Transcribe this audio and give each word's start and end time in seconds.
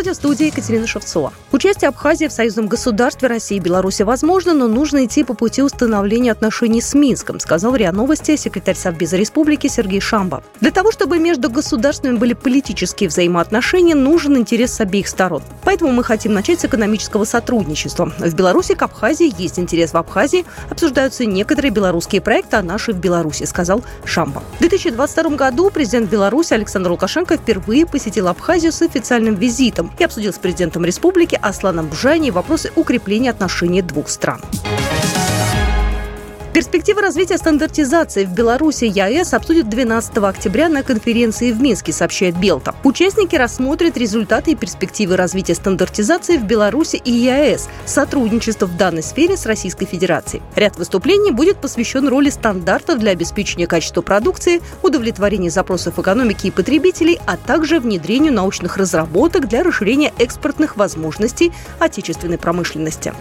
Здравствуйте, 0.00 0.18
в 0.18 0.34
студии 0.34 0.46
Екатерина 0.46 0.86
Шевцова. 0.86 1.32
Участие 1.52 1.88
Абхазии 1.88 2.24
в 2.24 2.32
союзном 2.32 2.68
государстве 2.68 3.28
России 3.28 3.58
и 3.58 3.60
Беларуси 3.60 4.02
возможно, 4.02 4.54
но 4.54 4.66
нужно 4.66 5.04
идти 5.04 5.24
по 5.24 5.34
пути 5.34 5.62
установления 5.62 6.32
отношений 6.32 6.80
с 6.80 6.94
Минском, 6.94 7.38
сказал 7.38 7.76
РИА 7.76 7.92
Новости 7.92 8.36
секретарь 8.36 8.76
Совбеза 8.76 9.18
Республики 9.18 9.66
Сергей 9.66 10.00
Шамба. 10.00 10.42
Для 10.62 10.70
того, 10.70 10.90
чтобы 10.90 11.18
между 11.18 11.50
государствами 11.50 12.16
были 12.16 12.32
политические 12.32 13.10
взаимоотношения, 13.10 13.94
нужен 13.94 14.38
интерес 14.38 14.72
с 14.72 14.80
обеих 14.80 15.06
сторон. 15.06 15.42
Поэтому 15.64 15.92
мы 15.92 16.02
хотим 16.02 16.32
начать 16.32 16.60
с 16.60 16.64
экономического 16.64 17.24
сотрудничества. 17.24 18.10
В 18.18 18.34
Беларуси 18.34 18.74
к 18.74 18.80
Абхазии 18.80 19.30
есть 19.36 19.58
интерес 19.58 19.92
в 19.92 19.98
Абхазии, 19.98 20.46
обсуждаются 20.70 21.26
некоторые 21.26 21.72
белорусские 21.72 22.22
проекты, 22.22 22.56
а 22.56 22.62
наши 22.62 22.94
в 22.94 22.96
Беларуси, 22.96 23.44
сказал 23.44 23.84
Шамба. 24.06 24.42
В 24.56 24.60
2022 24.60 25.36
году 25.36 25.68
президент 25.68 26.08
Беларуси 26.08 26.54
Александр 26.54 26.90
Лукашенко 26.92 27.36
впервые 27.36 27.84
посетил 27.84 28.28
Абхазию 28.28 28.72
с 28.72 28.80
официальным 28.80 29.34
визитом 29.34 29.89
и 29.98 30.04
обсудил 30.04 30.32
с 30.32 30.38
президентом 30.38 30.84
республики 30.84 31.38
Асланом 31.40 31.88
Бжани 31.88 32.30
вопросы 32.30 32.72
укрепления 32.76 33.30
отношений 33.30 33.82
двух 33.82 34.08
стран. 34.08 34.40
Перспективы 36.52 37.00
развития 37.00 37.38
стандартизации 37.38 38.24
в 38.24 38.32
Беларуси 38.34 38.84
ЕАЭС 38.84 39.34
обсудят 39.34 39.68
12 39.68 40.16
октября 40.18 40.68
на 40.68 40.82
конференции 40.82 41.52
в 41.52 41.60
Минске, 41.60 41.92
сообщает 41.92 42.36
Белта. 42.36 42.74
Участники 42.82 43.36
рассмотрят 43.36 43.96
результаты 43.96 44.50
и 44.50 44.54
перспективы 44.56 45.16
развития 45.16 45.54
стандартизации 45.54 46.38
в 46.38 46.42
Беларуси 46.42 47.00
и 47.04 47.12
ЕАЭС, 47.12 47.68
сотрудничество 47.86 48.66
в 48.66 48.76
данной 48.76 49.04
сфере 49.04 49.36
с 49.36 49.46
Российской 49.46 49.86
Федерацией. 49.86 50.42
Ряд 50.56 50.76
выступлений 50.76 51.30
будет 51.30 51.58
посвящен 51.58 52.08
роли 52.08 52.30
стандартов 52.30 52.98
для 52.98 53.12
обеспечения 53.12 53.68
качества 53.68 54.02
продукции, 54.02 54.60
удовлетворения 54.82 55.50
запросов 55.50 56.00
экономики 56.00 56.48
и 56.48 56.50
потребителей, 56.50 57.20
а 57.26 57.36
также 57.36 57.78
внедрению 57.78 58.32
научных 58.32 58.76
разработок 58.76 59.46
для 59.46 59.62
расширения 59.62 60.12
экспортных 60.18 60.76
возможностей 60.76 61.52
отечественной 61.78 62.38
промышленности. 62.38 63.14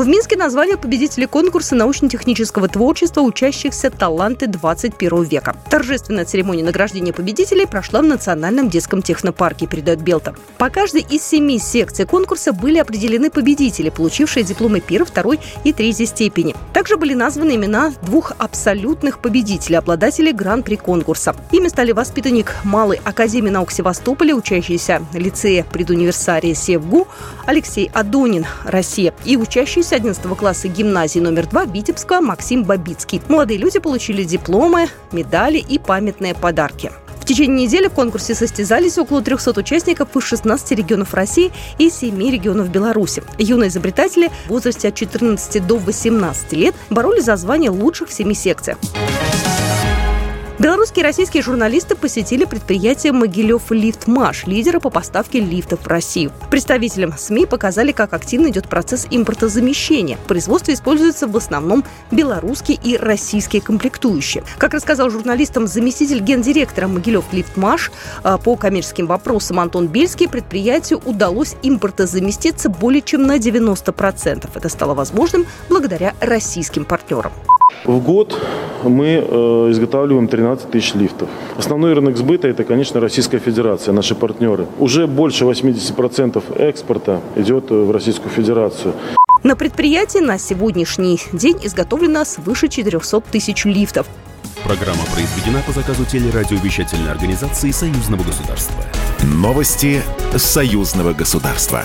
В 0.00 0.08
Минске 0.08 0.34
назвали 0.34 0.76
победителей 0.76 1.26
конкурса 1.26 1.74
научно-технического 1.74 2.68
творчества 2.68 3.20
учащихся 3.20 3.90
«Таланты 3.90 4.46
21 4.46 5.24
века». 5.24 5.54
Торжественная 5.68 6.24
церемония 6.24 6.64
награждения 6.64 7.12
победителей 7.12 7.66
прошла 7.66 8.00
в 8.00 8.04
Национальном 8.04 8.70
детском 8.70 9.02
технопарке, 9.02 9.66
передает 9.66 10.00
Белта. 10.00 10.34
По 10.56 10.70
каждой 10.70 11.02
из 11.02 11.22
семи 11.22 11.58
секций 11.58 12.06
конкурса 12.06 12.54
были 12.54 12.78
определены 12.78 13.28
победители, 13.28 13.90
получившие 13.90 14.42
дипломы 14.42 14.80
первой, 14.80 15.06
второй 15.06 15.40
и 15.64 15.74
третьей 15.74 16.06
степени. 16.06 16.56
Также 16.72 16.96
были 16.96 17.12
названы 17.12 17.56
имена 17.56 17.92
двух 18.00 18.32
абсолютных 18.38 19.18
победителей, 19.18 19.76
обладателей 19.76 20.32
гран-при 20.32 20.76
конкурса. 20.76 21.36
Ими 21.52 21.68
стали 21.68 21.92
воспитанник 21.92 22.54
Малой 22.64 22.98
Академии 23.04 23.50
наук 23.50 23.70
Севастополя, 23.70 24.34
учащийся 24.34 25.02
лицея 25.12 25.62
предуниверсария 25.70 26.54
Севгу 26.54 27.06
Алексей 27.44 27.90
Адонин, 27.92 28.46
Россия, 28.64 29.12
и 29.26 29.36
учащийся 29.36 29.89
учащийся 29.90 29.96
11 29.96 30.38
класса 30.38 30.68
гимназии 30.68 31.18
номер 31.20 31.46
2 31.46 31.64
Витебска 31.66 32.20
Максим 32.20 32.64
Бабицкий. 32.64 33.20
Молодые 33.28 33.58
люди 33.58 33.78
получили 33.78 34.22
дипломы, 34.22 34.88
медали 35.12 35.58
и 35.58 35.78
памятные 35.78 36.34
подарки. 36.34 36.92
В 37.20 37.24
течение 37.24 37.66
недели 37.66 37.88
в 37.88 37.92
конкурсе 37.92 38.34
состязались 38.34 38.98
около 38.98 39.22
300 39.22 39.60
участников 39.60 40.16
из 40.16 40.22
16 40.24 40.72
регионов 40.72 41.14
России 41.14 41.52
и 41.78 41.90
7 41.90 42.18
регионов 42.30 42.70
Беларуси. 42.70 43.22
Юные 43.38 43.68
изобретатели 43.68 44.30
в 44.46 44.50
возрасте 44.50 44.88
от 44.88 44.94
14 44.94 45.66
до 45.66 45.76
18 45.76 46.52
лет 46.52 46.74
боролись 46.88 47.24
за 47.24 47.36
звание 47.36 47.70
лучших 47.70 48.08
в 48.08 48.12
семи 48.12 48.34
секциях. 48.34 48.78
Белорусские 50.60 51.04
и 51.04 51.06
российские 51.06 51.42
журналисты 51.42 51.96
посетили 51.96 52.44
предприятие 52.44 53.14
«Могилев 53.14 53.70
Лифтмаш», 53.70 54.46
лидера 54.46 54.78
по 54.78 54.90
поставке 54.90 55.40
лифтов 55.40 55.80
в 55.80 55.86
Россию. 55.86 56.32
Представителям 56.50 57.14
СМИ 57.16 57.46
показали, 57.46 57.92
как 57.92 58.12
активно 58.12 58.48
идет 58.48 58.68
процесс 58.68 59.06
импортозамещения. 59.10 60.18
В 60.18 60.26
производстве 60.26 60.74
используются 60.74 61.26
в 61.26 61.34
основном 61.34 61.82
белорусские 62.10 62.78
и 62.84 62.98
российские 62.98 63.62
комплектующие. 63.62 64.44
Как 64.58 64.74
рассказал 64.74 65.08
журналистам 65.08 65.66
заместитель 65.66 66.20
гендиректора 66.20 66.88
«Могилев 66.88 67.24
Лифтмаш» 67.32 67.90
а, 68.22 68.36
по 68.36 68.54
коммерческим 68.56 69.06
вопросам 69.06 69.60
Антон 69.60 69.86
Бельский, 69.86 70.28
предприятию 70.28 71.00
удалось 71.06 71.56
импортозаместиться 71.62 72.68
более 72.68 73.00
чем 73.00 73.22
на 73.22 73.38
90%. 73.38 74.50
Это 74.54 74.68
стало 74.68 74.92
возможным 74.92 75.46
благодаря 75.70 76.14
российским 76.20 76.84
партнерам. 76.84 77.32
В 77.84 77.98
год 78.02 78.38
мы 78.84 79.06
э, 79.06 79.70
изготавливаем 79.70 80.28
13 80.28 80.70
тысяч 80.70 80.94
лифтов. 80.94 81.28
Основной 81.56 81.94
рынок 81.94 82.16
сбыта– 82.16 82.48
это, 82.48 82.64
конечно, 82.64 83.00
Российская 83.00 83.38
Федерация, 83.38 83.92
наши 83.92 84.14
партнеры. 84.14 84.66
Уже 84.78 85.06
больше 85.06 85.44
80% 85.44 86.58
экспорта 86.58 87.20
идет 87.36 87.70
в 87.70 87.90
Российскую 87.90 88.30
Федерацию. 88.30 88.94
На 89.42 89.56
предприятии 89.56 90.18
на 90.18 90.38
сегодняшний 90.38 91.18
день 91.32 91.58
изготовлено 91.62 92.24
свыше 92.24 92.68
400 92.68 93.22
тысяч 93.32 93.64
лифтов. 93.64 94.06
Программа 94.64 95.02
произведена 95.14 95.62
по 95.66 95.72
заказу 95.72 96.04
телерадиовещательной 96.04 97.10
организации 97.10 97.70
Союзного 97.70 98.22
государства. 98.22 98.76
Новости 99.22 100.02
Союзного 100.36 101.14
государства. 101.14 101.84